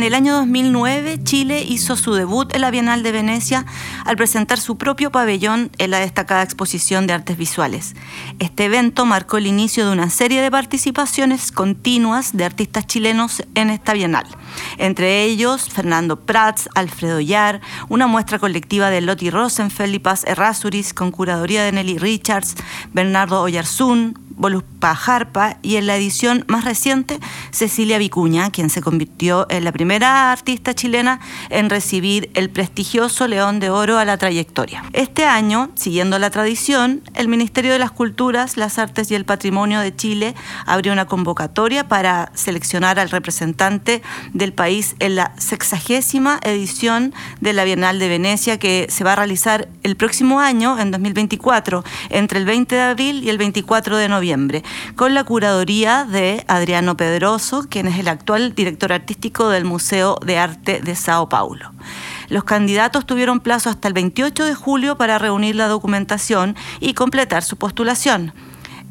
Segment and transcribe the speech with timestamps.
[0.00, 3.66] En el año 2009, Chile hizo su debut en la Bienal de Venecia
[4.06, 7.94] al presentar su propio pabellón en la destacada exposición de artes visuales.
[8.38, 13.68] Este evento marcó el inicio de una serie de participaciones continuas de artistas chilenos en
[13.68, 14.24] esta Bienal.
[14.78, 20.94] Entre ellos, Fernando Prats, Alfredo Yar, una muestra colectiva de Lotti Rosenfeld y Paz Errázuriz
[20.94, 22.56] con curaduría de Nelly Richards,
[22.92, 29.46] Bernardo Oyarzún, Voluspa Jarpa y en la edición más reciente Cecilia Vicuña, quien se convirtió
[29.50, 34.82] en la primera artista chilena en recibir el prestigioso León de Oro a la trayectoria.
[34.94, 39.80] Este año, siguiendo la tradición, el Ministerio de las Culturas, las Artes y el Patrimonio
[39.80, 40.34] de Chile
[40.64, 44.00] abrió una convocatoria para seleccionar al representante
[44.40, 49.16] del país en la sexagésima edición de la Bienal de Venecia que se va a
[49.16, 54.08] realizar el próximo año, en 2024, entre el 20 de abril y el 24 de
[54.08, 54.64] noviembre
[54.96, 60.38] con la curaduría de Adriano Pedroso, quien es el actual director artístico del Museo de
[60.38, 61.72] Arte de Sao Paulo.
[62.28, 67.42] Los candidatos tuvieron plazo hasta el 28 de julio para reunir la documentación y completar
[67.42, 68.32] su postulación.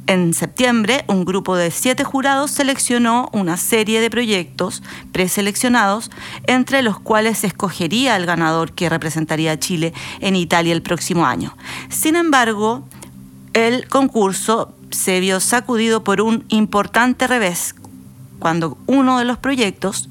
[0.09, 6.09] En septiembre, un grupo de siete jurados seleccionó una serie de proyectos preseleccionados,
[6.47, 11.27] entre los cuales se escogería el ganador que representaría a Chile en Italia el próximo
[11.27, 11.55] año.
[11.89, 12.87] Sin embargo,
[13.53, 17.75] el concurso se vio sacudido por un importante revés
[18.39, 20.09] cuando uno de los proyectos,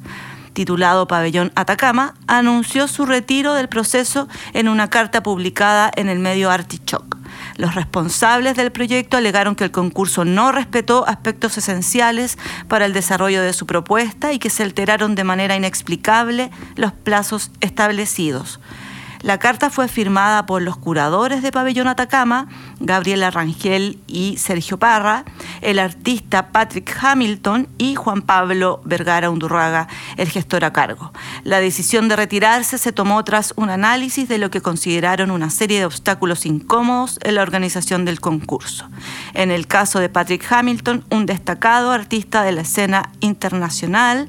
[0.52, 6.52] titulado Pabellón Atacama, anunció su retiro del proceso en una carta publicada en el medio
[6.52, 7.17] Artichoke.
[7.58, 12.38] Los responsables del proyecto alegaron que el concurso no respetó aspectos esenciales
[12.68, 17.50] para el desarrollo de su propuesta y que se alteraron de manera inexplicable los plazos
[17.60, 18.60] establecidos.
[19.20, 22.48] La carta fue firmada por los curadores de Pabellón Atacama,
[22.78, 25.24] Gabriela Rangel y Sergio Parra,
[25.60, 31.12] el artista Patrick Hamilton y Juan Pablo Vergara Undurraga, el gestor a cargo.
[31.42, 35.80] La decisión de retirarse se tomó tras un análisis de lo que consideraron una serie
[35.80, 38.88] de obstáculos incómodos en la organización del concurso.
[39.34, 44.28] En el caso de Patrick Hamilton, un destacado artista de la escena internacional,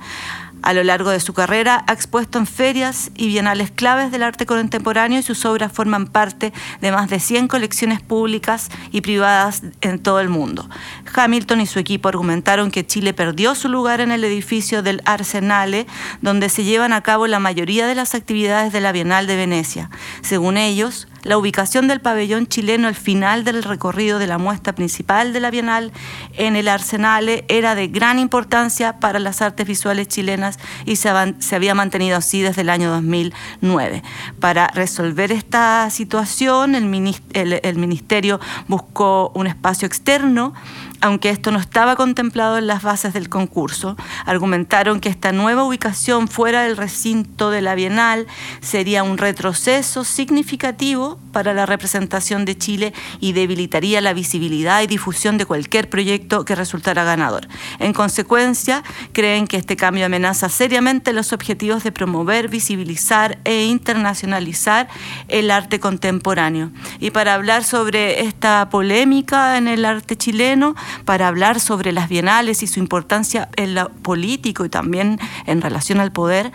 [0.62, 4.46] a lo largo de su carrera ha expuesto en ferias y bienales claves del arte
[4.46, 10.00] contemporáneo y sus obras forman parte de más de 100 colecciones públicas y privadas en
[10.00, 10.69] todo el mundo.
[11.14, 15.88] Hamilton y su equipo argumentaron que Chile perdió su lugar en el edificio del Arsenale,
[16.22, 19.90] donde se llevan a cabo la mayoría de las actividades de la Bienal de Venecia.
[20.22, 25.34] Según ellos, la ubicación del pabellón chileno al final del recorrido de la muestra principal
[25.34, 25.91] de la Bienal
[26.34, 31.75] en el Arsenale era de gran importancia para las artes visuales chilenas y se, había
[31.75, 34.03] mantenido así desde el año 2009.
[34.40, 40.53] Para resolver esta situación, el Ministerio buscó un espacio externo
[41.01, 46.28] aunque esto no estaba contemplado en las bases del concurso, argumentaron que esta nueva ubicación
[46.28, 48.28] fuera del recinto de la Bienal
[48.62, 55.38] sería un retroceso significativo para la representación de Chile y debilitaría la visibilidad y difusión
[55.38, 57.47] de cualquier proyecto que resultara ganador.
[57.80, 58.84] En consecuencia,
[59.14, 64.88] creen que este cambio amenaza seriamente los objetivos de promover, visibilizar e internacionalizar
[65.28, 66.72] el arte contemporáneo.
[67.00, 70.75] Y para hablar sobre esta polémica en el arte chileno,
[71.06, 76.00] para hablar sobre las bienales y su importancia en lo político y también en relación
[76.00, 76.52] al poder,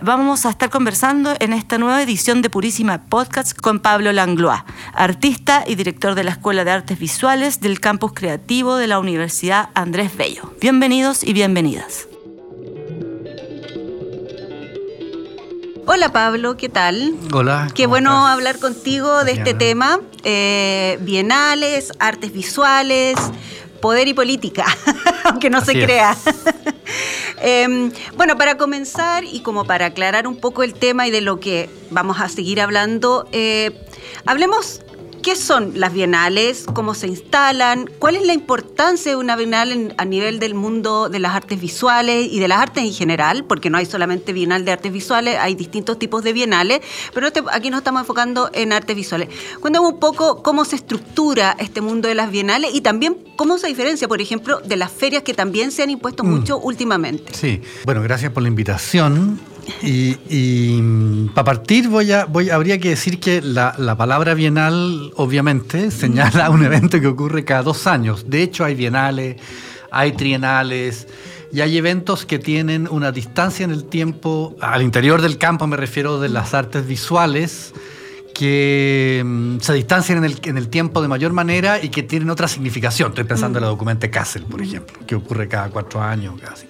[0.00, 4.62] vamos a estar conversando en esta nueva edición de Purísima Podcast con Pablo Langlois,
[4.92, 9.70] artista y director de la Escuela de Artes Visuales del Campus Creativo de la Universidad
[9.74, 10.54] Andrés Bello.
[10.60, 12.08] Bienvenidos y bienvenidas.
[15.86, 17.14] Hola Pablo, ¿qué tal?
[17.32, 17.68] Hola.
[17.74, 23.16] Qué bueno hablar contigo de este tema, eh, bienales, artes visuales,
[23.84, 24.64] poder y política,
[25.24, 26.16] aunque no se crea.
[27.46, 31.38] Em, bueno, para comenzar y como para aclarar un poco el tema y de lo
[31.40, 33.78] que vamos a seguir hablando, eh,
[34.24, 34.80] hablemos
[35.24, 36.66] ¿Qué son las bienales?
[36.74, 37.88] ¿Cómo se instalan?
[37.98, 42.28] ¿Cuál es la importancia de una bienal a nivel del mundo de las artes visuales
[42.30, 43.46] y de las artes en general?
[43.46, 46.82] Porque no hay solamente bienal de artes visuales, hay distintos tipos de bienales,
[47.14, 49.30] pero este, aquí nos estamos enfocando en artes visuales.
[49.60, 53.68] Cuéntame un poco cómo se estructura este mundo de las bienales y también cómo se
[53.68, 56.28] diferencia, por ejemplo, de las ferias que también se han impuesto mm.
[56.28, 57.32] mucho últimamente.
[57.32, 59.40] Sí, bueno, gracias por la invitación.
[59.82, 65.12] Y, mm, para partir voy a, voy, habría que decir que la, la, palabra bienal
[65.16, 68.28] obviamente señala un evento que ocurre cada dos años.
[68.28, 69.36] De hecho hay bienales,
[69.90, 71.06] hay trienales
[71.52, 75.76] y hay eventos que tienen una distancia en el tiempo, al interior del campo me
[75.76, 77.72] refiero de las artes visuales,
[78.34, 82.28] que mm, se distancian en el, en el, tiempo de mayor manera y que tienen
[82.30, 83.10] otra significación.
[83.10, 86.66] Estoy pensando en la documenta Kassel, por ejemplo, que ocurre cada cuatro años casi.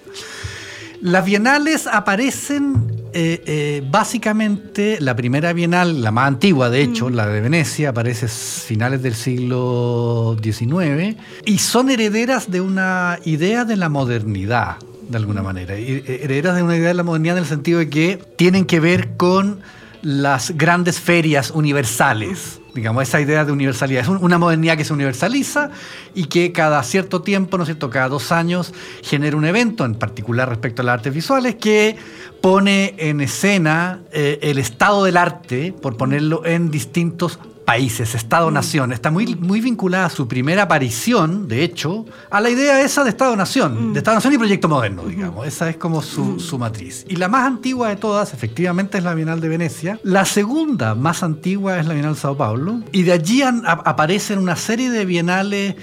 [1.05, 7.27] Las bienales aparecen eh, eh, básicamente, la primera bienal, la más antigua de hecho, la
[7.27, 11.15] de Venecia, aparece finales del siglo XIX
[11.45, 15.75] y son herederas de una idea de la modernidad, de alguna manera.
[15.75, 18.79] Eh, herederas de una idea de la modernidad en el sentido de que tienen que
[18.79, 19.59] ver con
[20.05, 22.61] las grandes ferias universales.
[22.75, 24.03] Digamos, esa idea de universalidad.
[24.03, 25.71] Es una modernidad que se universaliza
[26.13, 28.71] y que cada cierto tiempo, ¿no es cierto?, cada dos años
[29.01, 31.95] genera un evento, en particular respecto a las artes visuales, que
[32.39, 38.93] pone en escena eh, el estado del arte, por ponerlo en distintos países, Estado-Nación.
[38.93, 43.09] Está muy, muy vinculada a su primera aparición, de hecho, a la idea esa de
[43.09, 45.47] Estado-Nación, de Estado-Nación y proyecto moderno, digamos.
[45.47, 47.05] Esa es como su, su, matriz.
[47.09, 49.99] Y la más antigua de todas, efectivamente, es la Bienal de Venecia.
[50.03, 52.81] La segunda más antigua es la Bienal de Sao Paulo.
[52.91, 55.75] Y de allí aparecen una serie de bienales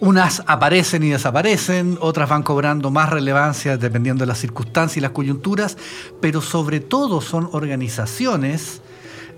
[0.00, 5.10] unas aparecen y desaparecen, otras van cobrando más relevancia dependiendo de las circunstancias y las
[5.10, 5.76] coyunturas,
[6.20, 8.80] pero sobre todo son organizaciones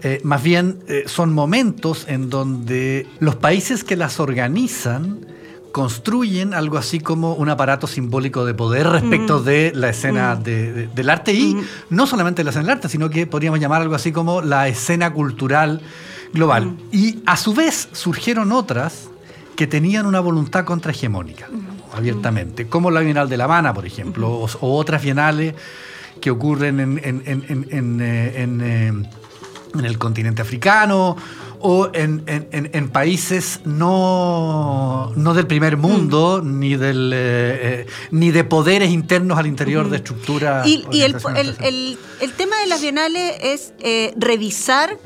[0.02, 5.26] eh, más bien eh, son momentos en donde los países que las organizan
[5.72, 9.44] construyen algo así como un aparato simbólico de poder respecto mm.
[9.44, 10.42] de la escena mm.
[10.42, 11.64] del arte y mm.
[11.90, 15.12] no solamente la escena del arte, sino que podríamos llamar algo así como la escena
[15.12, 15.80] cultural
[16.32, 16.76] global.
[16.92, 19.08] Y a su vez surgieron otras
[19.54, 21.48] que tenían una voluntad contrahegemónica,
[21.94, 25.54] abiertamente, como la Bienal de La Habana, por ejemplo, o, otras bienales
[26.20, 29.06] que ocurren en, en eh, en
[29.74, 31.16] el continente africano
[31.60, 35.80] o en, países no, no, del primer mm.
[35.80, 40.66] mundo, ni, del, eh, eh, ni de poderes internos al interior de estructuras.
[40.66, 41.14] Y, el,
[41.60, 44.98] el, tema de las bienales es eh, revisar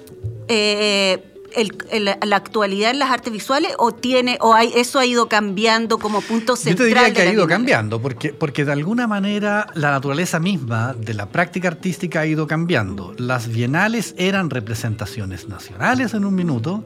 [1.93, 6.21] la actualidad en las artes visuales o tiene o hay, eso ha ido cambiando como
[6.21, 6.77] punto central?
[6.77, 10.95] Yo te diría que ha ido cambiando, porque, porque de alguna manera la naturaleza misma
[10.95, 13.15] de la práctica artística ha ido cambiando.
[13.19, 16.85] Las bienales eran representaciones nacionales en un minuto,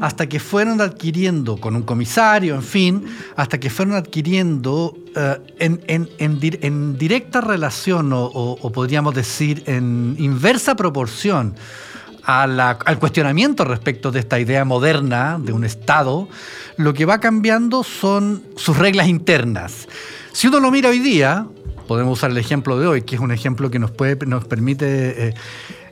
[0.00, 3.04] hasta que fueron adquiriendo, con un comisario, en fin,
[3.36, 10.74] hasta que fueron adquiriendo eh, en, en, en, directa relación o podríamos decir en inversa
[10.76, 11.54] proporción
[12.28, 16.28] al cuestionamiento respecto de esta idea moderna de un Estado,
[16.76, 19.88] lo que va cambiando son sus reglas internas.
[20.32, 21.46] Si uno lo mira hoy día,
[21.86, 25.28] podemos usar el ejemplo de hoy, que es un ejemplo que nos, permite...
[25.28, 25.34] Eh,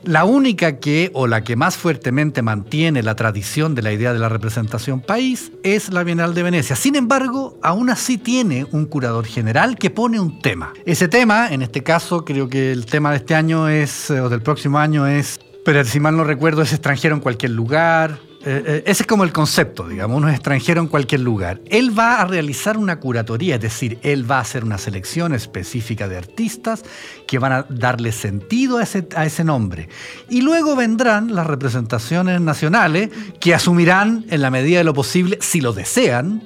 [0.03, 4.19] la única que, o la que más fuertemente mantiene la tradición de la idea de
[4.19, 6.75] la representación país, es la Bienal de Venecia.
[6.75, 10.71] Sin embargo, aún así tiene un curador general que pone un tema.
[10.85, 14.43] Ese tema, en este caso, creo que el tema de este año es, o del
[14.43, 18.19] próximo año es pero si mal no recuerdo es extranjero en cualquier lugar.
[18.45, 21.59] Eh, eh, ese es como el concepto, digamos, uno es extranjero en cualquier lugar.
[21.65, 26.07] Él va a realizar una curatoría, es decir, él va a hacer una selección específica
[26.07, 26.85] de artistas
[27.27, 29.89] que van a darle sentido a ese, a ese nombre.
[30.29, 33.09] Y luego vendrán las representaciones nacionales
[33.41, 36.43] que asumirán en la medida de lo posible, si lo desean,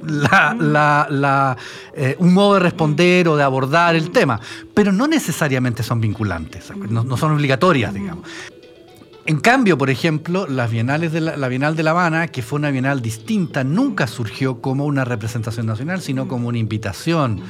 [0.00, 1.56] la,
[1.94, 4.40] eh, un modo de responder o de abordar el tema,
[4.72, 8.26] pero no necesariamente son vinculantes, no, no son obligatorias, digamos.
[9.26, 12.70] En cambio, por ejemplo, las bienales de la, Bienal de La Habana, que fue una
[12.70, 17.40] bienal distinta, nunca surgió como una representación nacional, sino como una invitación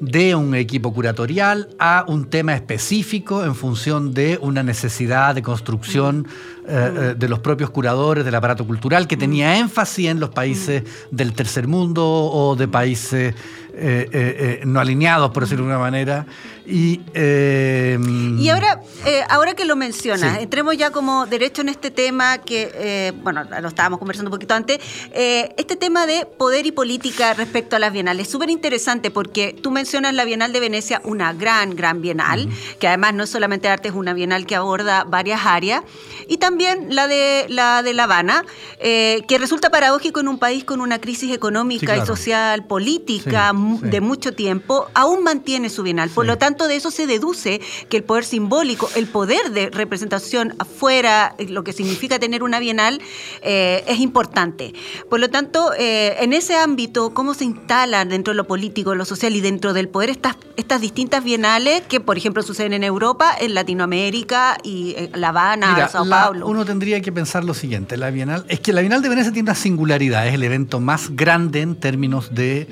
[0.00, 6.28] de un equipo curatorial a un tema específico en función de una necesidad de construcción
[6.68, 10.84] eh, eh, de los propios curadores del aparato cultural que tenía énfasis en los países
[11.10, 13.34] del tercer mundo o de países
[13.74, 16.26] eh, no alineados, por decirlo de alguna manera,
[16.70, 21.90] y, em, y ahora, eh, ahora que lo mencionas, entremos ya como derecho en este
[21.90, 24.78] tema que, eh, bueno, lo estábamos conversando un poquito antes,
[25.12, 28.26] eh, este tema de poder y política respecto a las bienales.
[28.26, 32.86] Es súper interesante porque tú mencionas la Bienal de Venecia, una gran, gran bienal, que
[32.86, 35.84] además no es solamente arte, es una bienal que aborda varias áreas.
[36.28, 38.44] Y también la de la, de la Habana,
[38.78, 44.00] eh, que resulta paradójico en un país con una crisis económica y social, política de
[44.00, 46.10] mucho tiempo, aún mantiene su bienal.
[46.10, 50.54] Por lo tanto, de eso se deduce que el poder simbólico, el poder de representación
[50.58, 53.00] afuera, lo que significa tener una bienal,
[53.42, 54.74] eh, es importante.
[55.08, 59.04] Por lo tanto, eh, en ese ámbito, ¿cómo se instalan dentro de lo político, lo
[59.04, 63.34] social y dentro del poder estas, estas distintas bienales que, por ejemplo, suceden en Europa,
[63.38, 66.46] en Latinoamérica y en La Habana, Sao Paulo?
[66.46, 69.50] uno tendría que pensar lo siguiente, la bienal, es que la Bienal de Venecia tiene
[69.50, 72.68] una singularidad, es el evento más grande en términos de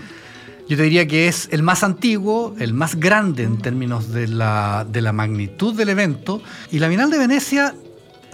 [0.69, 4.87] yo te diría que es el más antiguo, el más grande en términos de la,
[4.91, 6.43] de la magnitud del evento.
[6.73, 7.75] Y la Bienal de Venecia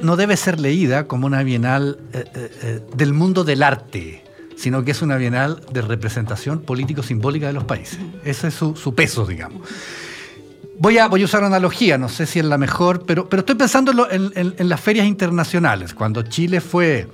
[0.01, 4.25] no debe ser leída como una bienal eh, eh, eh, del mundo del arte,
[4.57, 7.99] sino que es una bienal de representación político-simbólica de los países.
[8.25, 9.69] Ese es su, peso, digamos.
[10.79, 13.41] Voy a, voy a, usar una analogía, no sé si es la mejor, pero, pero
[13.41, 15.93] estoy pensando en, en las ferias internacionales.
[15.93, 17.07] Cuando Chile fue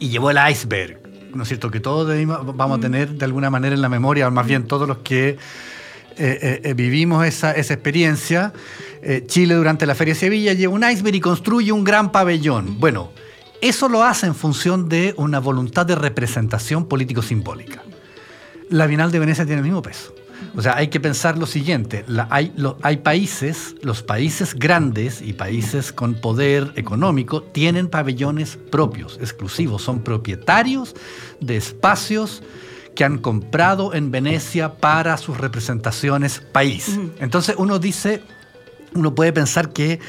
[0.00, 0.97] y llevó el iceberg
[1.34, 1.70] ¿no es cierto?
[1.70, 2.80] Que todos vamos a mm.
[2.80, 5.36] tener de alguna manera en la memoria, más bien todos los que eh,
[6.16, 8.52] eh, eh, vivimos esa, experiencia.
[9.26, 12.80] Chile durante la Feria de Sevilla lleva un iceberg y construye un gran pabellón.
[12.80, 13.12] Bueno,
[13.60, 17.82] eso lo hace en función de una voluntad de representación político-simbólica.
[18.70, 20.12] La Bienal de Venecia tiene el mismo peso.
[20.56, 22.52] O sea, hay que pensar lo siguiente, hay,
[22.82, 30.02] hay países, los países grandes y países con poder económico tienen pabellones propios, exclusivos, son
[30.02, 30.94] propietarios
[31.40, 32.42] de espacios
[32.94, 36.98] que han comprado en Venecia para sus representaciones país.
[37.20, 38.22] Entonces uno dice,
[38.94, 40.00] uno puede pensar que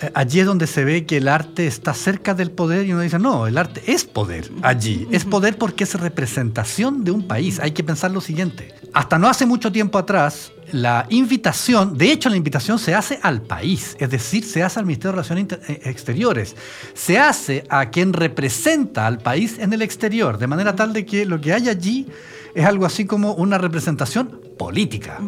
[0.00, 3.02] eh, allí es donde se ve que el arte está cerca del poder y uno
[3.02, 5.06] dice, no, el arte es poder allí.
[5.10, 7.60] Es poder porque es representación de un país.
[7.60, 8.74] Hay que pensar lo siguiente.
[8.96, 13.42] Hasta no hace mucho tiempo atrás, la invitación, de hecho la invitación se hace al
[13.42, 16.56] país, es decir, se hace al Ministerio de Relaciones eh, Exteriores,
[16.94, 21.26] se hace a quien representa al país en el exterior, de manera tal de que
[21.26, 22.06] lo que hay allí
[22.54, 25.20] es algo así como una representación política.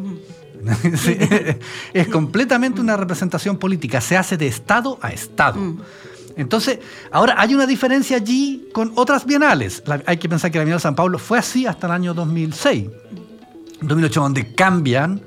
[1.93, 5.61] es completamente una representación política, se hace de Estado a Estado.
[5.61, 5.83] Mm.
[6.39, 6.79] Entonces,
[7.11, 9.83] ahora hay una diferencia allí con otras bienales.
[10.07, 12.87] hay que pensar que la Bienal de San Pablo fue así hasta el año 2006,
[13.81, 15.23] 2008, donde cambian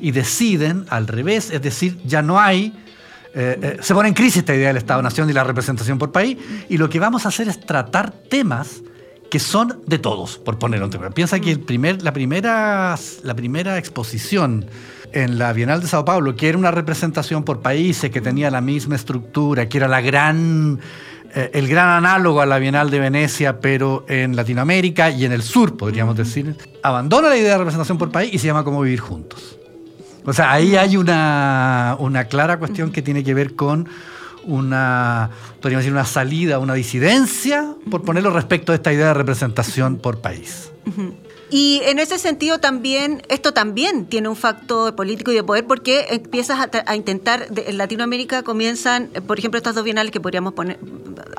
[0.00, 2.74] y deciden al revés, es decir, ya no hay
[3.34, 6.38] eh, eh, se pone en crisis esta idea del Estado-Nación y la representación por país,
[6.68, 8.82] y lo que vamos a hacer es tratar temas
[9.30, 11.10] que son de todos, por ponerlo en tema.
[11.10, 11.54] Piensa que
[12.00, 14.66] la, primera, la primera exposición
[15.12, 18.60] en la Bienal de Sao Paulo, que era una representación por países, que tenía la
[18.60, 20.80] misma estructura, que era la gran,
[21.34, 25.76] el gran análogo a la Bienal de Venecia, pero en Latinoamérica y en el sur,
[25.76, 29.58] podríamos decir, abandona la idea de representación por país y se llama Cómo vivir juntos.
[30.24, 33.88] O sea, ahí hay una, una clara cuestión que tiene que ver con
[34.44, 35.30] una,
[35.60, 40.20] podríamos decir, una salida, una disidencia, por ponerlo respecto a esta idea de representación por
[40.20, 40.70] país.
[41.50, 46.06] Y en ese sentido también, esto también tiene un factor político y de poder porque
[46.10, 50.78] empiezas a, intentar, en Latinoamérica comienzan, por ejemplo, estas dos bienales que podríamos poner,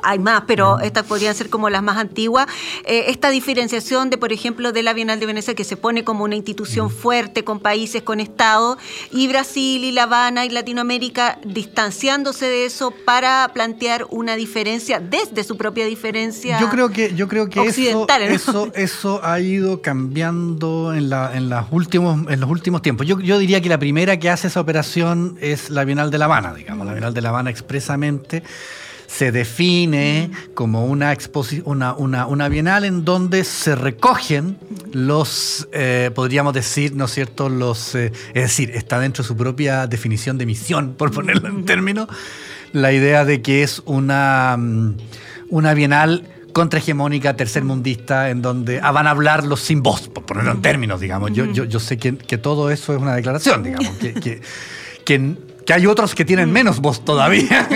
[0.02, 2.48] hay más, pero estas podrían ser como las más antiguas,
[2.84, 6.24] eh, esta diferenciación de, por ejemplo, de la Bienal de Venecia que se pone como
[6.24, 8.78] una institución fuerte con países, con Estados,
[9.12, 15.44] y Brasil y La Habana y Latinoamérica distanciándose de eso para plantear una diferencia desde
[15.44, 16.58] su propia diferencia.
[16.58, 19.99] Yo creo que, yo creo que eso, eso, eso ha ido cambiando
[20.94, 23.06] en, las últimos, en los últimos tiempos.
[23.06, 26.24] Yo, yo, diría que la primera que hace esa operación es la Bienal de La
[26.26, 26.86] Habana, digamos.
[26.86, 28.42] La Bienal de La Habana expresamente
[29.06, 31.16] se define como una,
[31.64, 34.56] una, una, una, bienal en donde se recogen
[34.92, 39.36] los, eh, podríamos decir, ¿no es cierto?, los, eh, es decir, está dentro de su
[39.36, 42.08] propia definición de misión, por ponerlo en términos,
[42.72, 44.96] la idea de que es una, mm,
[45.50, 50.52] una bienal contrahegemónica, tercermundista, en donde ah, van a hablar los sin voz, por ponerlo
[50.52, 51.32] en términos, digamos.
[51.32, 54.40] Yo, yo, yo sé que, que, todo eso es una declaración, digamos, que, que,
[55.04, 57.68] que, hay otros que tienen menos voz todavía.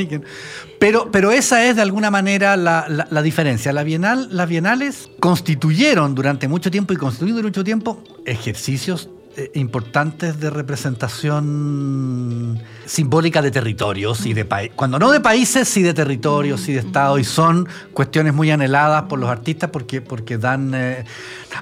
[0.78, 3.72] pero, pero esa es de alguna manera la, la, diferencia.
[3.72, 9.10] La Bienal, las bienales constituyeron durante mucho tiempo y constituyen durante mucho tiempo ejercicios
[9.54, 14.76] importantes de representación simbólica de territorios y de países.
[14.76, 19.04] Cuando no de países, sí de territorios, sí de estados, y son cuestiones muy anheladas
[19.04, 20.72] por los artistas porque, porque dan...
[20.74, 21.04] Eh,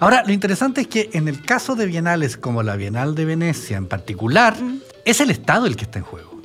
[0.01, 3.77] ahora, lo interesante es que en el caso de bienales como la Bienal de Venecia
[3.77, 4.57] en particular,
[5.05, 6.41] es el Estado el que está en juego.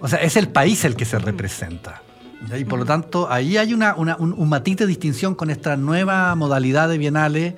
[0.00, 2.02] O sea, es el país el que se representa.
[2.58, 6.34] Y por lo tanto, ahí hay una, un, un matiz de distinción con esta nueva
[6.34, 7.54] modalidad de bienales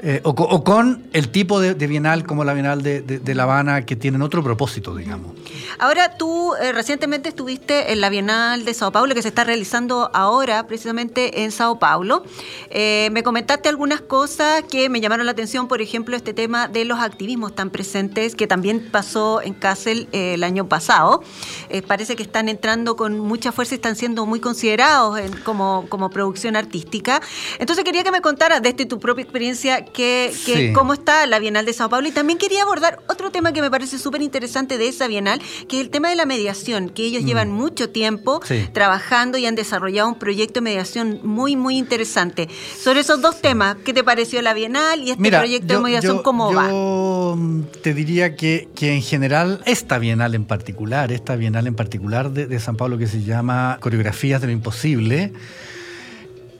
[0.00, 4.22] Eh, o, con el tipo de, bienal como la Bienal de, La Habana, que tienen
[4.22, 5.32] otro propósito, digamos.
[5.80, 10.10] Ahora, tú eh, recientemente estuviste en la Bienal de Sao Paulo, que se está realizando
[10.14, 12.22] ahora precisamente en Sao Paulo.
[12.70, 16.84] Eh, me comentaste algunas cosas que me llamaron la atención, por ejemplo, este tema de
[16.84, 21.24] los activismos tan presentes, que también pasó en Kassel el año pasado.
[21.88, 26.54] parece que están entrando con mucha fuerza y están siendo muy considerados como, como producción
[26.54, 27.20] artística.
[27.58, 31.72] Entonces, quería que me contaras desde tu propia experiencia que, cómo está la Bienal de
[31.72, 32.08] Sao Paulo.
[32.08, 35.76] Y también quería abordar otro tema que me parece súper interesante de esa Bienal, que
[35.78, 37.26] es el tema de la mediación, que ellos mm.
[37.26, 38.40] llevan mucho tiempo
[38.72, 42.48] trabajando y han desarrollado un proyecto de mediación muy, muy interesante.
[42.78, 46.52] Sobre esos dos temas, ¿qué te pareció la Bienal y este proyecto de mediación, cómo
[46.52, 46.68] va?
[46.68, 51.74] Yo mm, te diría que, que, en general, esta Bienal en particular, esta Bienal en
[51.74, 55.32] particular de, de San Pablo que se llama Coreografías de lo Imposible,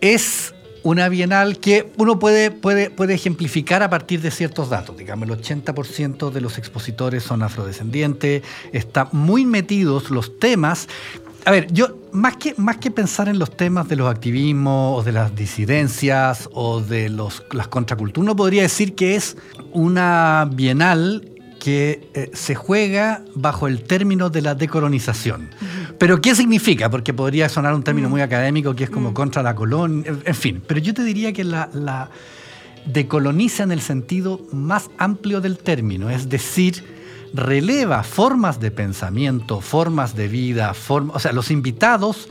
[0.01, 0.55] es
[0.89, 4.97] una bienal que uno puede, puede, puede ejemplificar a partir de ciertos datos.
[4.97, 8.43] Digamos, el 80% de los expositores son afrodescendientes,
[8.73, 10.89] están muy metidos los temas.
[11.45, 15.03] A ver, yo más que, más que pensar en los temas de los activismos o
[15.03, 19.37] de las disidencias o de los, las contraculturas, uno podría decir que es
[19.73, 25.51] una bienal que eh, se juega bajo el término de la decolonización.
[25.99, 26.91] Pero ¿qué significa?
[26.91, 28.11] Porque podría sonar un término mm.
[28.11, 29.15] muy académico que es como mm.
[29.15, 30.63] contra la colonia, en fin.
[30.67, 32.11] Pero yo te diría que la,
[32.87, 36.85] decoloniza en el sentido más amplio del término, es decir,
[37.35, 42.29] releva formas de pensamiento, formas de vida, o sea, los invitados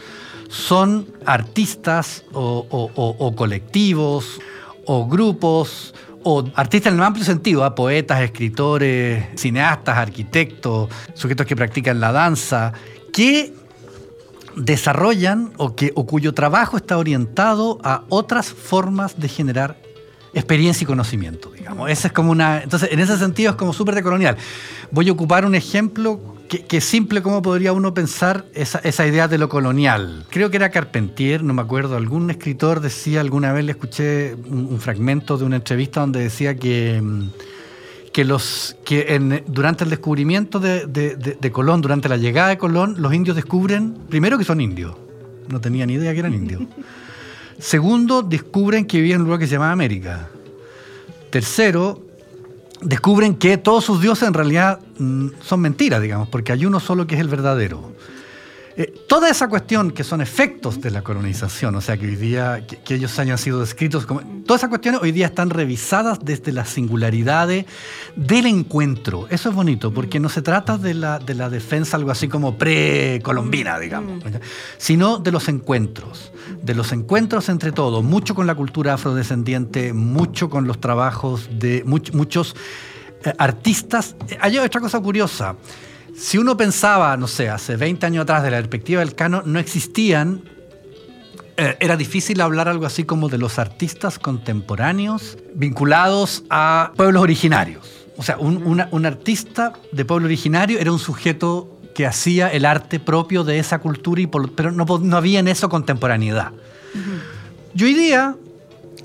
[0.50, 4.40] son artistas o colectivos
[4.86, 5.94] o grupos
[6.24, 7.74] o artistas en el amplio sentido, ¿ah?
[7.74, 12.74] poetas, escritores, cineastas, arquitectos, sujetos que practican la danza,
[13.18, 13.52] que
[14.56, 19.76] desarrollan o, que, o cuyo trabajo está orientado a otras formas de generar
[20.36, 21.90] experiencia y conocimiento, digamos.
[21.90, 24.38] Esa es como una, entonces, en ese sentido es como súper decolonial.
[24.92, 29.50] Voy a ocupar un ejemplo que, simple cómo podría uno pensar esa, idea de lo
[29.50, 30.28] colonial.
[30.30, 34.80] Creo que era Carpentier, no me acuerdo, algún escritor decía, alguna vez le escuché un,
[34.80, 37.30] fragmento de una entrevista donde decía que, mm,
[38.18, 43.36] que, los, que durante el descubrimiento de, Colón, durante la llegada de Colón, los indios
[43.36, 44.96] descubren, primero que son indios,
[45.50, 46.64] no tenían ni idea que eran indios.
[47.60, 50.30] Segundo, descubren que vivían en un lugar que se llama América.
[51.30, 52.02] Tercero,
[52.82, 57.06] descubren que todos sus dioses en realidad mm, son mentiras, digamos, porque hay uno solo
[57.06, 57.94] que es el verdadero.
[58.80, 62.64] Eh, toda esa cuestión que son efectos de la colonización, o sea, que hoy día,
[62.68, 64.22] que, ellos hayan sido descritos como...
[64.46, 67.66] Todas esas cuestiones hoy día están revisadas desde las singularidades
[68.16, 69.26] del encuentro.
[69.32, 72.56] Eso es bonito, porque no se trata de la, de la defensa algo así como
[72.60, 74.28] precolombina, digamos, mm.
[74.78, 80.52] sino de los encuentros, de los encuentros entre todos, mucho con la cultura afrodescendiente, mucho
[80.52, 82.56] con los trabajos de muchos
[83.26, 84.16] eh, artistas.
[84.40, 85.56] Hay otra cosa curiosa
[86.18, 89.60] si uno pensaba, no sé, hace 20 años atrás de la perspectiva del cano, no
[89.60, 90.42] existían,
[91.58, 97.88] eh, era difícil hablar algo así como de los artistas contemporáneos vinculados a pueblos originarios.
[98.18, 103.44] O sea, un, artista de pueblo originario era un sujeto que hacía el arte propio
[103.44, 106.52] de esa cultura, y pero no, había en eso contemporaneidad.
[107.76, 108.36] Yo hoy día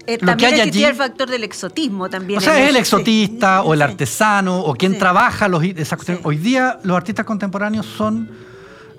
[0.07, 2.39] eh, también existía el factor del exotismo también.
[2.39, 5.63] O sea, es el exotista o el artesano o quien trabaja los,
[6.25, 8.29] Hoy día los artistas contemporáneos son...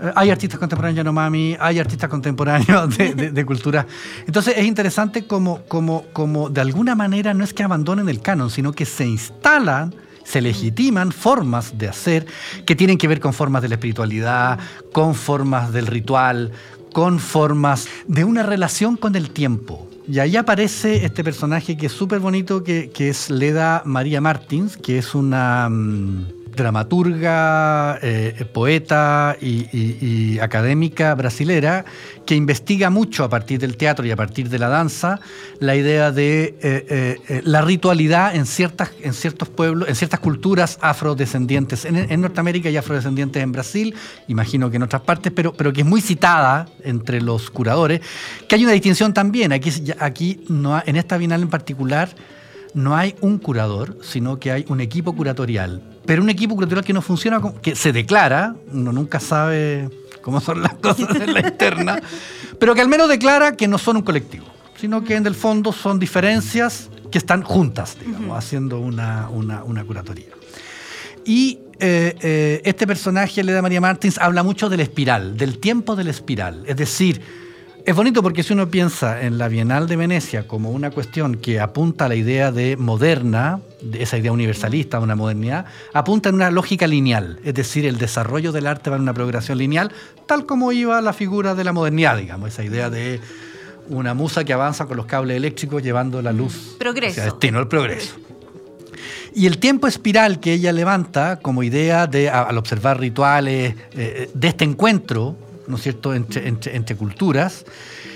[0.01, 3.85] Eh, hay artistas contemporáneos Yanomami, hay artistas contemporáneos de, cultura.
[4.25, 8.49] Entonces es interesante como, como, como de alguna manera no es que abandonen el canon,
[8.49, 12.25] sino que se instalan se legitiman formas de hacer
[12.65, 14.57] que tienen que ver con formas de la espiritualidad,
[14.93, 16.53] con formas del ritual,
[16.93, 19.89] con formas de una relación con el tiempo.
[20.07, 24.97] Y ahí aparece este personaje que es súper bonito, que, es Leda María Martins, que
[24.97, 25.69] es una...
[25.69, 31.85] Mm, dramaturga, eh, poeta y, académica brasilera
[32.25, 35.19] que investiga mucho a partir del teatro y a partir de la danza
[35.59, 40.77] la idea de eh, eh, la ritualidad en, ciertas, en ciertos pueblos, en ciertas culturas
[40.81, 43.95] afrodescendientes en, Norteamérica y afrodescendientes en Brasil,
[44.27, 48.01] imagino que en otras partes, pero, pero que es muy citada entre los curadores,
[48.47, 52.09] que hay una distinción también, aquí, aquí no, en esta bienal en particular,
[52.73, 55.92] no hay un curador, sino que hay un equipo curatorial.
[56.05, 59.89] Pero un equipo curatorial que no funciona, que se declara, uno nunca sabe
[60.21, 62.01] cómo son las cosas en la interna,
[62.59, 64.45] pero que al menos declara que no son un colectivo,
[64.79, 69.29] sino que en el fondo son diferencias que están juntas, digamos, haciendo una,
[69.85, 70.29] curatoría.
[71.25, 75.95] Y eh, eh, este personaje, Leda María Martins, habla mucho de la espiral, del tiempo
[75.95, 76.63] de la espiral.
[76.65, 77.21] Es decir,
[77.85, 81.59] Es bonito porque si uno piensa en la Bienal de Venecia como una cuestión que
[81.59, 86.49] apunta a la idea de moderna, de esa idea universalista, una modernidad, apunta en una
[86.49, 89.91] lógica lineal, es decir, el desarrollo del arte va en una progresión lineal,
[90.25, 93.19] tal como iba la figura de la modernidad, digamos, esa idea de
[93.89, 97.19] una musa que avanza con los cables eléctricos llevando la luz progreso.
[97.19, 98.15] hacia destino, el progreso.
[99.35, 104.47] Y el tiempo espiral que ella levanta como idea de, al observar rituales eh, de
[104.47, 105.35] este encuentro,
[105.67, 107.65] ¿no es cierto?, entre, culturas.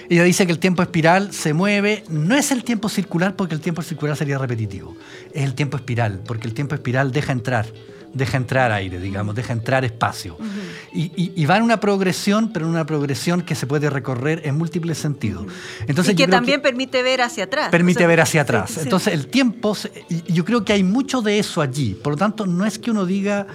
[0.10, 3.62] Ella dice que el tiempo espiral se mueve, no es el tiempo circular porque el
[3.62, 4.96] tiempo circular sería repetitivo,
[5.34, 7.66] es el tiempo espiral, porque el tiempo espiral deja entrar,
[8.14, 10.38] deja entrar aire, digamos, deja entrar espacio.
[10.94, 14.98] y, va en una progresión, pero en una progresión que se puede recorrer en múltiples
[14.98, 15.46] sentidos.
[15.88, 17.70] Entonces, y que también permite ver hacia atrás.
[17.70, 18.78] Permite ver hacia atrás.
[18.78, 19.76] Entonces el tiempo,
[20.28, 21.96] yo creo que hay mucho de eso allí.
[21.96, 23.48] Por lo tanto, no es que uno diga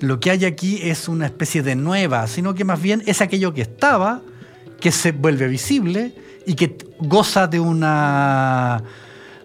[0.00, 3.52] lo que hay aquí es una especie de nueva, sino que más bien es aquello
[3.54, 4.22] que estaba,
[4.80, 6.14] que se vuelve visible
[6.46, 8.82] y que goza de una,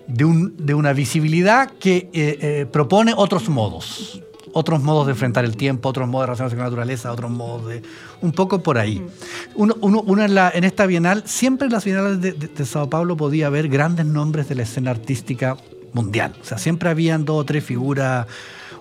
[0.08, 4.22] de, una visibilidad que eh, eh, propone otros modos.
[4.58, 7.68] Otros modos de enfrentar el tiempo, otros modos de relacionarse con la naturaleza, otros modos
[7.68, 7.82] de.
[8.22, 9.06] Un poco por ahí.
[9.54, 9.76] Uno,
[10.24, 14.48] en, esta bienal, siempre en las bienales de, de Sao Paulo podía haber grandes nombres
[14.48, 15.58] de la escena artística
[15.92, 16.36] mundial.
[16.42, 18.28] O sea, siempre habían dos o tres figuras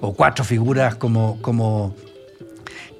[0.04, 1.94] o cuatro figuras como, como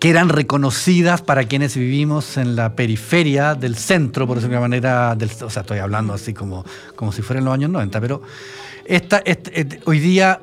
[0.04, 5.14] que eran reconocidas para quienes vivimos en la periferia del centro, por decirlo de manera,
[5.14, 6.62] del, o sea, estoy hablando así como,
[6.94, 8.20] como si fuera en los años 90, pero
[8.84, 10.42] esta, este, hoy día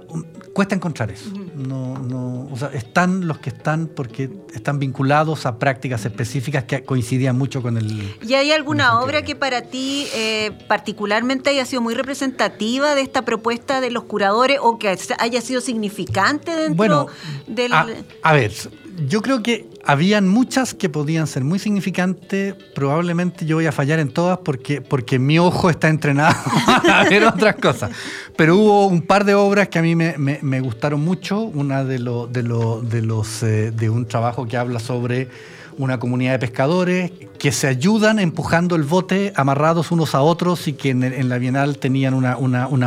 [0.52, 1.30] cuesta encontrar eso.
[1.56, 6.84] No, no, o sea, están los que están porque están vinculados a prácticas específicas que
[6.84, 8.16] coincidían mucho con el...
[8.28, 13.26] ¿Y hay alguna obra que para ti eh, particularmente haya sido muy representativa de esta
[13.26, 17.08] propuesta de los curadores o que haya sido significante dentro bueno,
[17.46, 17.74] del...
[17.74, 18.52] a ver,
[18.98, 22.56] yo creo que habían muchas que podían ser muy significantes.
[22.76, 26.36] Probablemente yo voy a fallar en todas porque, porque mi ojo está entrenado
[26.92, 27.92] a ver otras cosas.
[28.36, 31.42] Pero hubo un par de obras que a mí me, gustaron mucho.
[31.42, 35.30] Una de, lo, de, de, los, eh, de un trabajo que habla sobre
[35.78, 40.74] una comunidad de pescadores que se ayudan empujando el bote amarrados unos a otros y
[40.74, 42.38] que en, la Bienal tenían una,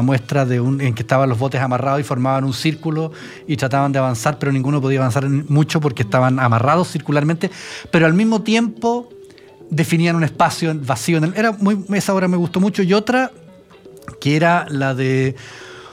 [0.02, 3.10] muestra de un, en que estaban los botes amarrados y formaban un círculo
[3.48, 7.50] y trataban de avanzar, pero ninguno podía avanzar mucho porque estaban amarrados circularmente,
[7.90, 9.08] pero al mismo tiempo
[9.70, 11.18] definían un espacio vacío.
[11.18, 13.30] En el, era muy, esa obra me gustó mucho y otra
[14.20, 15.34] que era la de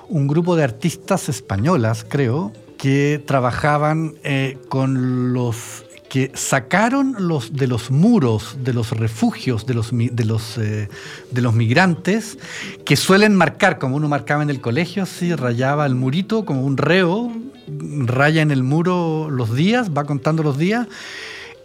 [0.09, 7.67] un grupo de artistas españolas, creo, que trabajaban eh, con los que sacaron los, de
[7.67, 10.89] los muros, de los refugios de los, de, los, eh,
[11.31, 12.37] de los migrantes,
[12.83, 16.75] que suelen marcar, como uno marcaba en el colegio, así rayaba el murito como un
[16.75, 17.31] reo,
[17.67, 20.87] raya en el muro los días, va contando los días.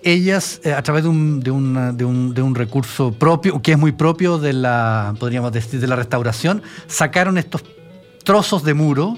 [0.02, 1.50] Ellas, eh, a través de un, de,
[1.94, 5.86] de, un, de un, recurso propio, que es muy propio de la, podríamos decir, de
[5.86, 7.64] la restauración, sacaron estos
[8.22, 9.16] trozos de muro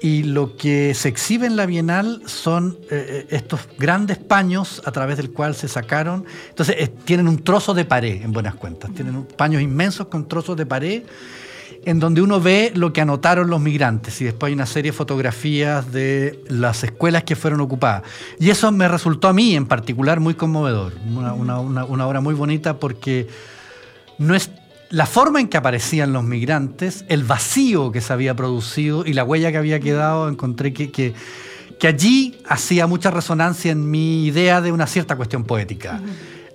[0.00, 4.92] y lo que se exhibe en la Bienal son eh, eh, estos grandes paños a
[4.92, 6.24] través del cual se sacaron.
[6.50, 8.92] Entonces, tienen un trozo de pared, en buenas cuentas.
[8.94, 11.02] Tienen paños inmensos con trozos de pared
[11.86, 14.96] en donde uno ve lo que anotaron los migrantes y después hay una serie de
[14.96, 18.02] fotografías de las escuelas que fueron ocupadas.
[18.38, 22.34] Y eso me resultó a mí en particular muy conmovedor, una, una, una obra muy
[22.34, 23.28] bonita porque
[24.18, 24.50] no es
[24.90, 29.24] la forma en que aparecían los migrantes, el vacío que se había producido y la
[29.24, 31.14] huella que había quedado, encontré que, que,
[31.86, 36.00] allí hacía mucha resonancia en mi idea de una cierta cuestión poética.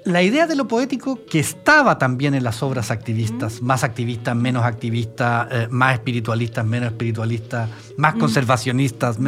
[0.09, 4.63] La idea de lo poético que estaba también en las obras activistas, más activistas, menos
[4.63, 9.19] activistas, eh, más espiritualistas, menos espiritualistas, más conservacionistas.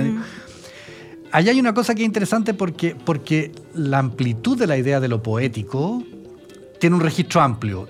[1.31, 5.07] Allá hay una cosa que es interesante porque, porque la amplitud de la idea de
[5.07, 6.03] lo poético
[6.79, 7.87] tiene un registro amplio.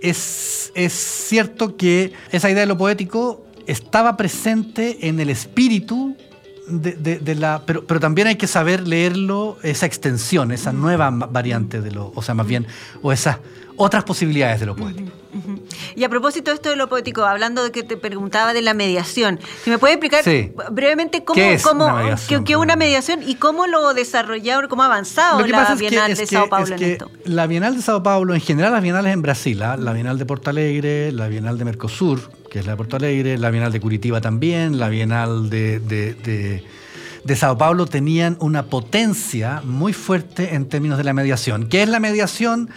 [0.00, 6.16] Es, cierto que esa idea de lo poético estaba presente en el espíritu
[6.68, 7.62] de, la.
[7.66, 12.12] Pero, pero, también hay que saber leerlo, esa extensión, esa nueva variante de lo.
[12.14, 12.66] O sea, más bien,
[13.02, 13.38] o esas
[13.78, 15.10] otras posibilidades de lo poético.
[15.94, 18.74] Y a propósito de esto de lo poético, hablando de que te preguntaba de la
[18.74, 20.24] mediación, si me puede explicar
[20.72, 24.86] brevemente cómo, ¿Qué cómo una mediación, qué, una mediación y cómo lo desarrollaron, cómo ha
[24.86, 27.10] avanzado la Bienal de Sao Paulo en esto.
[27.24, 29.76] La Bienal de Sao Paulo, en general las bienales en Brasil, ¿ah?
[29.76, 33.38] la Bienal de Porto Alegre, la Bienal de Mercosur, que es la de Porto Alegre,
[33.38, 39.92] la Bienal de Curitiba también, la Bienal de, de Sao Paulo tenían una potencia muy
[39.92, 41.68] fuerte en términos de la mediación.
[41.68, 42.70] ¿Qué es la mediación?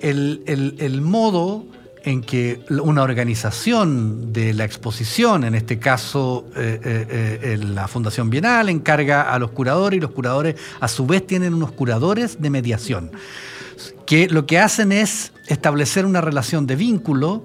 [0.00, 1.64] el, modo
[2.04, 8.28] en que una organización de la exposición, en este caso eh, eh, eh, la Fundación
[8.28, 12.50] Bienal, encarga a los curadores y los curadores a su vez tienen unos curadores de
[12.50, 13.10] mediación.
[14.06, 17.42] que lo que hacen es establecer una relación de vínculo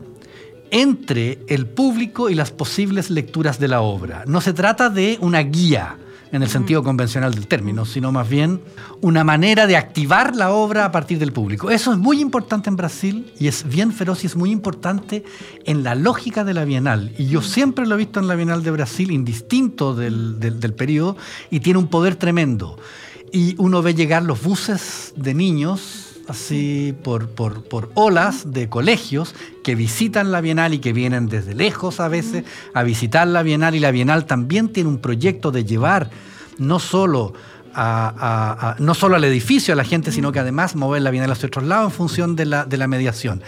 [0.71, 4.23] entre el público y las posibles lecturas de la obra.
[4.27, 5.97] No se trata de una guía
[6.31, 8.61] en el sentido convencional del término, sino más bien
[9.01, 11.71] una manera de activar la obra a partir del público.
[11.71, 15.23] Eso es muy importante en Brasil y es bien feroz y es muy importante
[15.65, 17.13] en la lógica de la Bienal.
[17.17, 21.17] Y yo siempre lo he visto en la Bienal de Brasil, indistinto del, del periodo,
[21.49, 22.77] y tiene un poder tremendo.
[23.31, 29.75] Y uno ve llegar los buses de niños así por, por, olas de colegios que
[29.75, 33.79] visitan la Bienal y que vienen desde lejos a veces a visitar la Bienal y
[33.79, 36.09] la Bienal también tiene un proyecto de llevar
[36.57, 37.33] no solo
[37.73, 41.47] a, no solo al edificio a la gente, sino que además mover la Bienal hacia
[41.47, 43.41] otros lados en función de la, de la mediación.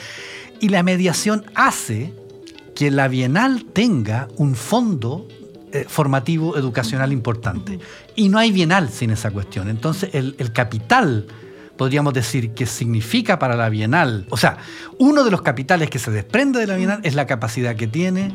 [0.60, 2.14] Y la mediación hace
[2.76, 5.28] que la Bienal tenga un fondo
[5.74, 7.80] eh, formativo educacional importante.
[8.16, 9.70] Y no hay Bienal sin esa cuestión.
[9.70, 11.28] Entonces el capital
[11.78, 14.26] podríamos decir, que significa para la Bienal.
[14.30, 14.58] O sea,
[14.98, 18.32] uno de los capitales que se desprende de la Bienal es la capacidad que tiene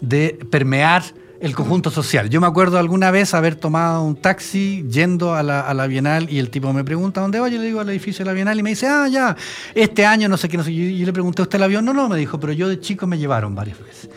[0.00, 1.02] de permear
[1.42, 2.30] el conjunto social.
[2.30, 6.50] Yo me acuerdo alguna vez haber tomado un taxi yendo a la, Bienal y el
[6.50, 8.70] tipo me pregunta dónde voy, yo le digo al edificio de la Bienal y me
[8.70, 9.36] dice, ah, ya,
[9.74, 10.72] este año no sé qué, no sé.
[10.72, 11.84] Yo, yo le pregunté, ¿usted el avión?
[11.84, 14.08] No, no, me dijo, pero yo de chico me llevaron varias veces.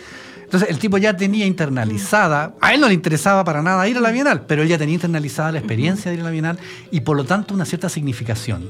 [0.46, 4.02] Entonces el tipo ya tenía internalizada, a él no le interesaba para nada ir a
[4.02, 6.58] la Bienal, pero él ya tenía internalizada la experiencia de ir a la Bienal
[6.92, 8.70] y por lo tanto una cierta significación.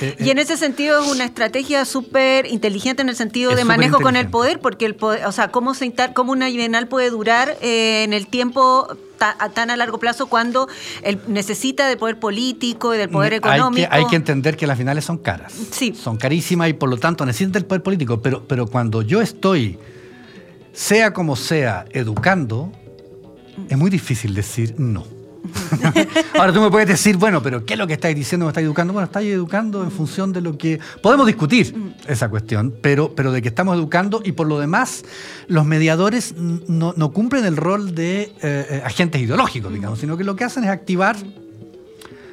[0.00, 4.00] Eh, y en ese sentido es una estrategia súper inteligente en el sentido de manejo
[4.00, 7.56] con el poder, porque el poder, o sea, cómo, se, cómo una Bienal puede durar
[7.60, 8.88] eh, en el tiempo
[9.54, 10.66] tan a largo plazo cuando
[11.02, 13.86] él necesita del poder político y del poder económico.
[13.90, 15.52] Hay que, entender que las finales son caras.
[15.70, 15.94] Sí.
[15.94, 18.22] Son carísimas y por lo tanto necesitan del poder político.
[18.22, 19.78] Pero, pero cuando yo estoy
[20.72, 22.72] sea como sea, educando,
[23.68, 25.04] es muy difícil decir no.
[26.38, 28.46] Ahora tú me puedes decir, bueno, pero ¿qué es lo que estáis diciendo?
[28.46, 28.92] ¿Me estáis educando?
[28.92, 30.80] Bueno, estáis educando en función de lo que...
[31.02, 35.04] Podemos discutir esa cuestión, pero, pero de que estamos educando y por lo demás
[35.48, 40.36] los mediadores no, cumplen el rol de eh, eh, agentes ideológicos, digamos, sino que lo
[40.36, 41.16] que hacen es activar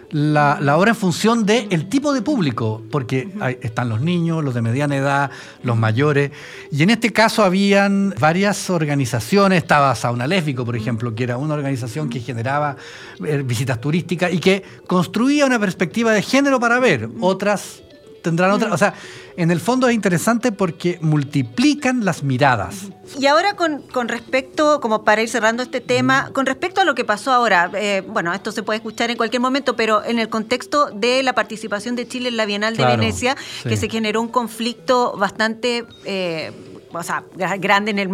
[0.09, 3.29] la, la, obra en función del tipo de público, porque
[3.61, 5.31] están los niños, los de mediana edad,
[5.63, 6.31] los mayores,
[6.71, 11.55] y en este caso habían varias organizaciones, estaba Sauna Lésbico, por ejemplo, que era una
[11.55, 12.77] organización que generaba
[13.25, 17.81] eh, visitas turísticas y que construía una perspectiva de género para ver, otras
[18.23, 18.73] tendrán otra.
[18.73, 18.93] O sea,
[19.35, 22.87] en el fondo es interesante porque multiplican las miradas.
[23.19, 26.95] Y ahora con, con respecto, como para ir cerrando este tema, con respecto a lo
[26.95, 30.29] que pasó ahora, eh, bueno, esto se puede escuchar en cualquier momento, pero en el
[30.29, 34.29] contexto de la participación de Chile en la Bienal de Venecia, que se generó un
[34.29, 35.85] conflicto bastante...
[36.05, 36.51] Eh,
[36.93, 37.23] o sea,
[37.59, 38.09] grande en el,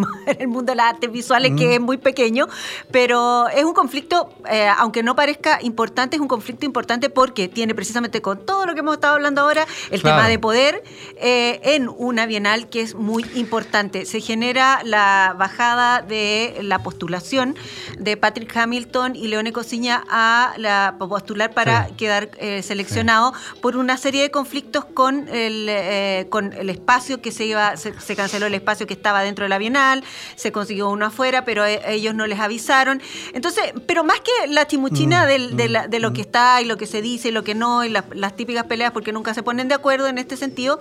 [0.48, 2.48] mundo de las artes visuales, que es muy pequeño,
[2.92, 7.76] pero es un conflicto, eh, aunque no parezca importante, es un conflicto importante porque tiene
[7.76, 10.84] precisamente con todo lo que hemos estado hablando ahora, el tema de poder
[11.18, 14.06] eh, en una bienal que es muy importante.
[14.06, 17.56] Se genera la bajada de la postulación
[18.00, 23.98] de Patrick Hamilton y Leone Cosiña a la postular para quedar eh, seleccionado por una
[23.98, 28.54] serie de conflictos con el, con el espacio que se iba, se, se canceló el
[28.56, 30.04] espacio espacio que estaba dentro de la Bienal,
[30.36, 33.02] se consiguió uno afuera, pero e, ellos no les avisaron.
[33.34, 36.14] Entonces, pero más que la chimuchina mm, de, de, lo mm.
[36.14, 38.92] que está y lo que se dice y lo que no, y las típicas peleas
[38.92, 40.80] porque nunca se ponen de acuerdo en este sentido,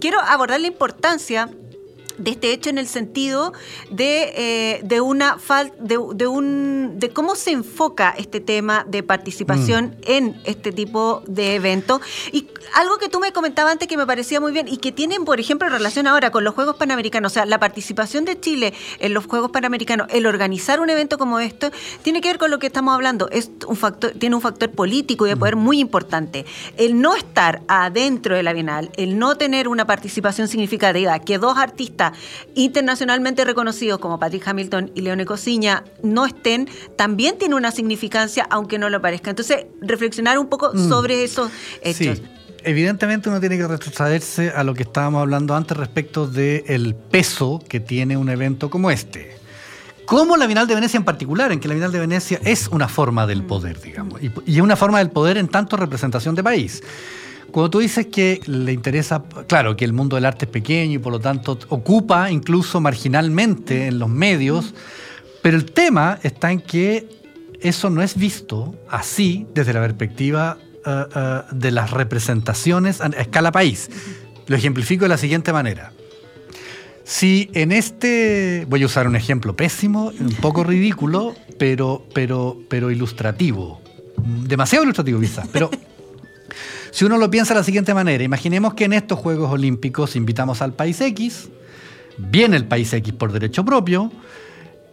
[0.00, 1.48] quiero abordar la importancia
[2.18, 3.52] de este hecho en el sentido
[3.90, 5.38] de, eh, una
[5.78, 10.10] de, de, un de cómo se enfoca este tema de participación mm.
[10.10, 12.00] en este tipo de eventos
[12.32, 15.24] y algo que tú me comentabas antes que me parecía muy bien y que tienen
[15.24, 19.14] por ejemplo relación ahora con los Juegos Panamericanos o sea la participación de Chile en
[19.14, 21.70] los Juegos Panamericanos el organizar un evento como esto
[22.02, 25.26] tiene que ver con lo que estamos hablando es un factor tiene un factor político
[25.26, 25.60] y de poder mm.
[25.60, 26.44] muy importante
[26.76, 31.56] el no estar adentro de la Bienal el no tener una participación significativa que dos
[31.58, 32.01] artistas
[32.54, 38.78] internacionalmente reconocidos como Patrick Hamilton y Leone Cosiña no estén, también tiene una significancia, aunque
[38.78, 39.30] no lo parezca.
[39.30, 40.88] Entonces, reflexionar un poco mm.
[40.88, 41.50] sobre esos
[41.82, 42.18] hechos.
[42.18, 42.24] Sí.
[42.64, 47.80] Evidentemente uno tiene que retrocederse a lo que estábamos hablando antes respecto del peso que
[47.80, 49.36] tiene un evento como este.
[50.06, 52.88] Como la Bienal de Venecia en particular, en que la Bienal de Venecia es una
[52.88, 56.42] forma del poder, digamos, y, y es una forma del poder en tanto representación de
[56.42, 56.82] país.
[57.52, 60.98] Cuando tú dices que le interesa, claro, que el mundo del arte es pequeño y
[60.98, 64.74] por lo tanto ocupa incluso marginalmente en los medios,
[65.42, 67.06] pero el tema está en que
[67.60, 73.52] eso no es visto así desde la perspectiva eh, eh, de las representaciones a escala
[73.52, 73.90] país.
[74.46, 75.92] Lo ejemplifico de la siguiente manera.
[77.04, 82.90] Si en este, voy a usar un ejemplo pésimo, un poco ridículo, pero, pero, pero
[82.90, 83.82] ilustrativo,
[84.16, 85.70] demasiado ilustrativo quizás, pero
[86.92, 90.60] Si uno lo piensa de la siguiente manera, imaginemos que en estos Juegos Olímpicos invitamos
[90.60, 91.48] al país X,
[92.18, 94.12] viene el país X por derecho propio,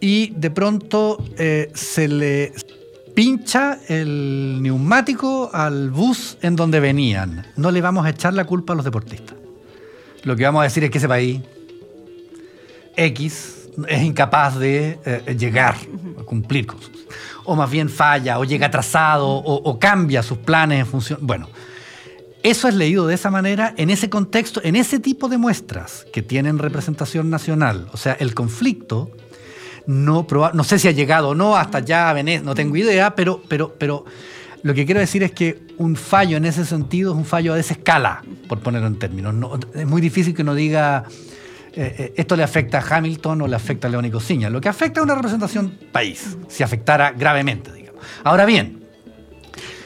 [0.00, 2.54] y de pronto eh, se le
[3.14, 7.46] pincha el neumático al bus en donde venían.
[7.56, 9.36] No le vamos a echar la culpa a los deportistas.
[10.22, 11.42] Lo que vamos a decir es que ese país
[12.96, 15.76] X es incapaz de eh, llegar
[16.18, 16.90] a cumplir cosas.
[17.44, 21.18] O más bien falla, o llega atrasado, o, cambia sus planes en función.
[21.20, 21.48] Bueno,
[22.42, 26.22] eso es leído de esa manera, en ese contexto, en ese tipo de muestras que
[26.22, 27.88] tienen representación nacional.
[27.92, 29.10] O sea, el conflicto,
[29.86, 33.14] no, no sé si ha llegado o no hasta allá a Venecia, no tengo idea,
[33.14, 34.04] pero, pero, pero
[34.62, 37.60] lo que quiero decir es que un fallo en ese sentido es un fallo de
[37.60, 39.34] esa escala, por ponerlo en términos.
[39.74, 41.04] es muy difícil que uno diga
[41.72, 44.50] eh, eh, esto le afecta a Hamilton o le afecta a Leónico Ciña.
[44.50, 48.02] Lo que afecta a una representación país, si afectara gravemente, digamos.
[48.24, 48.79] Ahora bien,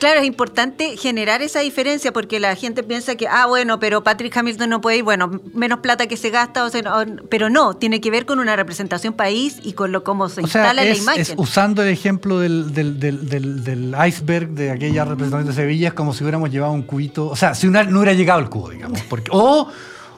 [0.05, 4.37] Claro, es importante generar esa diferencia porque la gente piensa que, ah, bueno, pero Patrick
[4.37, 6.83] Hamilton no puede ir, bueno, menos plata que se gasta, o sea,
[7.31, 10.85] pero no, tiene que ver con una representación país y con lo cómo se instala
[10.85, 11.25] la imagen.
[11.38, 16.51] usando el ejemplo del, del, iceberg de aquella representación de Sevilla, es como si hubiéramos
[16.51, 19.69] llevado un cubito, o sea, si no hubiera llegado el cubo, digamos, porque, o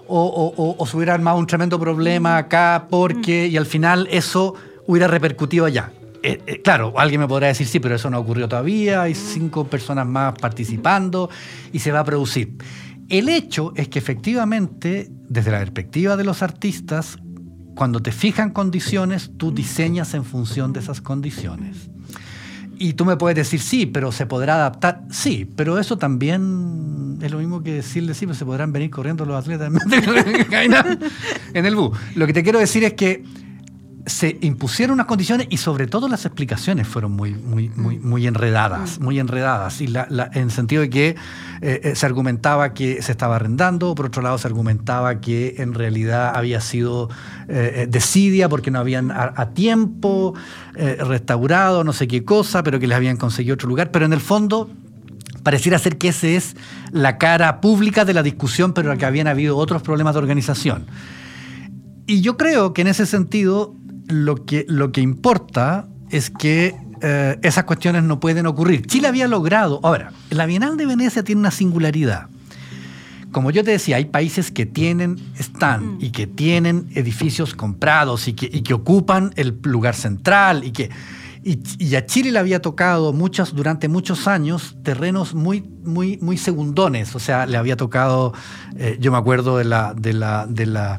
[0.09, 4.55] o, o, se hubiera armado un tremendo problema acá porque, y al final eso
[4.87, 5.93] hubiera repercutido allá.
[6.27, 9.69] Eh, eh, claro, alguien me podrá decir, sí, pero eso no ocurrió todavía, hay cinco
[9.69, 11.31] personas más participando
[11.73, 12.57] y se va a producir.
[13.09, 17.17] El hecho es que efectivamente, desde la perspectiva de los artistas,
[17.77, 21.91] cuando te fijan condiciones, tú diseñas en función de esas condiciones.
[22.77, 25.03] Y tú me puedes decir, sí, pero se podrá adaptar.
[25.13, 29.25] Sí, pero eso también es lo mismo que decirle, sí, pero se podrán venir corriendo
[29.25, 29.71] los atletas
[31.55, 31.97] en el bus.
[32.17, 33.23] Lo que te quiero decir es que
[34.07, 38.09] se impusieron unas condiciones y sobre todo las explicaciones fueron muy, muy, muy, mm.
[38.09, 39.05] muy enredadas, mm.
[39.05, 43.11] muy enredadas, y la, en el sentido de que eh, eh, se argumentaba que se
[43.11, 47.11] estaba arrendando, por otro lado se argumentaba que en realidad había sido
[47.49, 50.35] eh, desidia porque no habían a, tiempo
[50.75, 54.21] restaurado no sé qué cosa, pero que les habían conseguido otro lugar, pero en el
[54.21, 54.71] fondo
[55.43, 56.57] pareciera ser que esa es
[56.93, 60.87] la cara pública de la discusión, pero que habían habido otros problemas de organización.
[62.07, 63.75] Y yo creo que en ese sentido
[64.09, 68.87] lo que, lo que importa es que eh, esas cuestiones no pueden ocurrir.
[68.87, 72.29] Chile había logrado, ahora, la Bienal de Venecia tiene una singularidad.
[73.33, 78.33] Como yo te decía, hay países que tienen, están y que tienen edificios comprados y
[78.33, 80.91] que, y que ocupan el lugar central y que...
[81.45, 87.15] Y, a Chile le había tocado muchas, durante muchos años terrenos muy, muy, muy segundones.
[87.15, 88.33] O sea, le había tocado,
[88.77, 90.99] eh, yo me acuerdo de la, de la, de la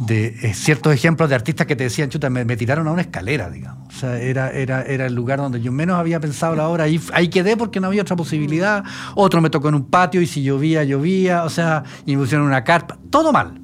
[0.00, 3.50] de eh, ciertos ejemplos de artistas que te decían, chuta, me, tiraron a una escalera,
[3.50, 3.94] digamos.
[3.94, 6.84] O sea, era, era, era el lugar donde yo menos había pensado la obra.
[6.84, 8.84] Ahí, ahí quedé porque no había otra posibilidad.
[9.14, 11.44] Otro me tocó en un patio y si llovía, llovía.
[11.44, 12.98] O sea, y me pusieron una carpa.
[13.10, 13.60] Todo mal.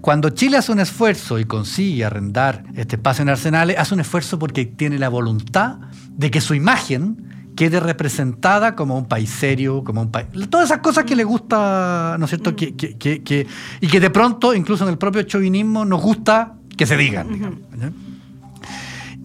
[0.00, 4.38] Cuando Chile hace un esfuerzo y consigue arrendar este espacio en Arsenales, hace un esfuerzo
[4.38, 5.78] porque tiene la voluntad
[6.10, 10.28] de que su imagen quede representada como un país serio, como un país...
[10.50, 12.54] Todas esas cosas que le gusta, ¿no es cierto?
[12.56, 13.46] Que,
[13.80, 17.60] y que de pronto, incluso en el propio chauvinismo, nos gusta que se digan.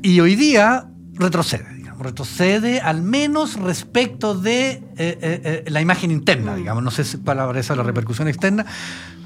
[0.01, 6.11] y hoy día retrocede, digamos, retrocede al menos respecto de eh, eh, eh, la imagen
[6.11, 8.65] interna, digamos, no sé cuál habrá sido la repercusión externa,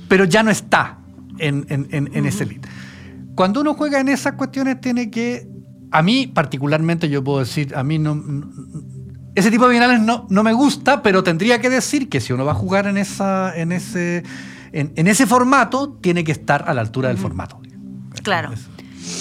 [0.08, 1.00] pero ya no está
[1.40, 2.62] en, en ese lead.
[3.36, 5.48] Cuando uno juega en esas cuestiones tiene que
[5.94, 8.16] a mí particularmente yo puedo decir, a mí no,
[9.36, 12.46] ese tipo de bienales no, no, me gusta, pero tendría que decir que si uno
[12.46, 14.24] va a jugar en, esa, en, ese,
[14.72, 17.60] en, ese formato, tiene que estar a la altura del formato.
[18.22, 18.52] Claro.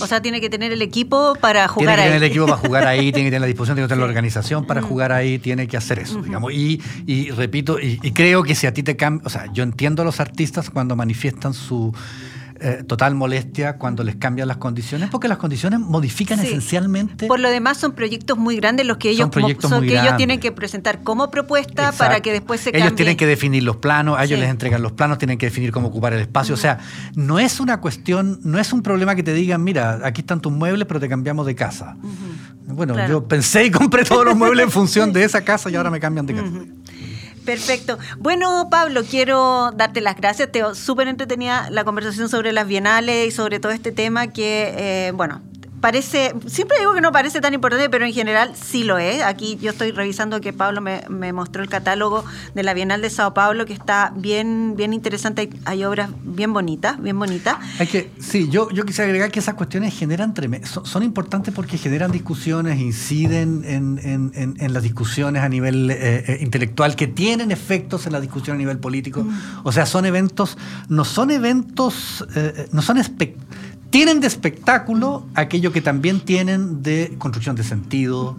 [0.01, 2.05] O sea, tiene que tener el equipo para jugar ahí.
[2.05, 3.95] Tiene que tener el equipo para jugar ahí, tiene que tener la disposición, tiene que
[3.95, 6.53] tener la organización para jugar ahí, tiene que hacer eso, digamos.
[6.53, 9.63] Y, y repito, y, y, creo que si a ti te cambia, o sea, yo
[9.63, 11.93] entiendo a los artistas cuando manifiestan su
[12.65, 17.27] eh, total molestia cuando les cambian las condiciones, porque las condiciones modifican esencialmente.
[17.27, 20.53] Por lo demás son proyectos muy grandes los que ellos, son que ellos tienen que
[20.53, 24.39] presentar como propuesta para que después se Ellos tienen que definir los planos, a ellos
[24.39, 26.55] les entregan los planos, tienen que definir cómo ocupar el espacio.
[26.55, 26.79] O sea,
[27.17, 30.53] no es una cuestión, no es un problema que te digan, mira, aquí están tus
[30.53, 31.97] muebles, pero te cambiamos de casa.
[32.67, 35.91] Bueno, yo pensé y compré todos los muebles en función de esa casa y ahora
[35.91, 36.51] me cambian de casa.
[37.45, 37.99] Perfecto.
[38.19, 40.53] Bueno, Pablo, quiero darte las gracias.
[40.53, 45.13] Te súper entretenida la conversación sobre las bienales y sobre todo este tema que, eh,
[45.13, 45.43] bueno,
[45.83, 49.21] parece, siempre digo que no parece tan importante, pero en general sí lo es.
[49.23, 53.35] Aquí yo estoy revisando que Pablo me, mostró el catálogo de la Bienal de Sao
[53.35, 55.51] Paulo, que está bien, bien interesante.
[55.65, 57.57] Hay, obras bien bonitas, bien bonitas.
[57.81, 61.77] Hay que, sí, yo, yo quisiera agregar que esas cuestiones generan son, son importantes porque
[61.77, 68.13] generan discusiones, inciden en, las discusiones a nivel eh, eh, intelectual, que tienen efectos en
[68.13, 69.25] la discusión a nivel político.
[69.25, 69.41] Mm.
[69.65, 70.57] O sea, son eventos,
[70.89, 72.99] no son eventos, eh, no son
[73.93, 78.39] tienen de espectáculo aquello que también tienen de construcción de sentido.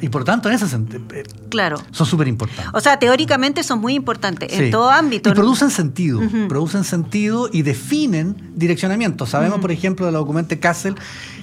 [0.00, 1.02] y por tanto, en ese sentido,
[1.48, 1.76] claro.
[1.90, 2.70] son súper importantes.
[2.72, 5.28] O sea, teóricamente son muy importantes en todo ámbito.
[5.28, 9.26] Y producen sentido, producen sentido y definen direccionamiento.
[9.26, 10.94] Sabemos, por ejemplo, de la documento Kassel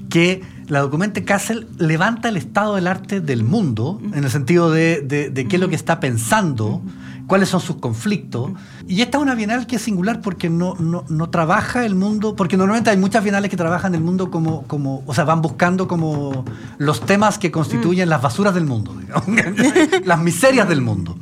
[0.10, 5.06] que la documenta Kassel levanta el estado del arte del mundo, en el sentido de,
[5.50, 6.82] qué es lo que está pensando,
[7.28, 8.52] cuáles son sus conflictos.
[8.88, 12.58] Y esta es una bienal que es singular porque no, no, trabaja el mundo, porque
[12.58, 16.46] normalmente hay muchas bienales que trabajan el mundo como, como, o sea, van buscando como
[16.78, 18.96] los temas que constituyen las basuras del mundo,
[20.06, 21.18] las miserias del mundo.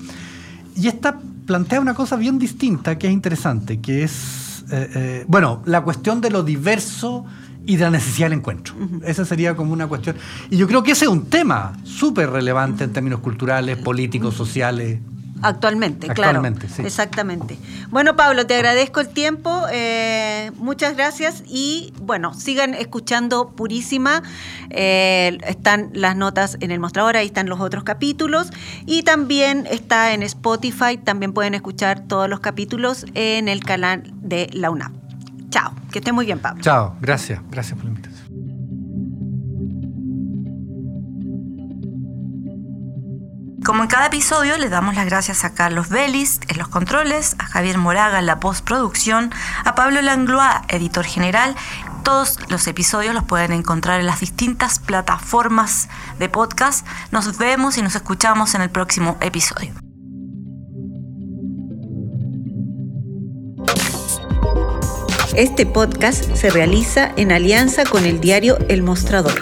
[0.75, 5.61] Y esta plantea una cosa bien distinta que es interesante, que es, eh, eh, bueno,
[5.65, 7.25] la cuestión de lo diverso
[7.65, 8.75] y de la necesidad del encuentro.
[9.03, 10.15] Esa sería como una cuestión.
[10.51, 14.99] Y yo creo que ese es un tema súper relevante en términos culturales, políticos, sociales.
[15.41, 16.75] Actualmente, Actualmente, claro.
[16.75, 16.81] Sí.
[16.83, 17.57] Exactamente.
[17.89, 19.63] Bueno, Pablo, te agradezco el tiempo.
[19.71, 21.43] Eh, muchas gracias.
[21.45, 24.23] Y bueno, sigan escuchando Purísima.
[24.69, 28.49] Eh, están las notas en el mostrador, ahí están los otros capítulos.
[28.85, 30.97] Y también está en Spotify.
[30.97, 34.93] También pueden escuchar todos los capítulos en el canal de la UNAP.
[35.49, 35.73] Chao.
[35.91, 36.63] Que esté muy bien, Pablo.
[36.63, 36.95] Chao.
[37.01, 37.39] Gracias.
[37.49, 38.14] Gracias por la invitación.
[43.65, 47.47] Como en cada episodio, le damos las gracias a Carlos Vélez en los controles, a
[47.47, 49.31] Javier Moraga en la postproducción,
[49.63, 51.55] a Pablo Langlois, editor general.
[52.03, 55.89] Todos los episodios los pueden encontrar en las distintas plataformas
[56.19, 56.85] de podcast.
[57.09, 59.73] Nos vemos y nos escuchamos en el próximo episodio.
[65.35, 69.41] Este podcast se realiza en alianza con el diario El Mostrador.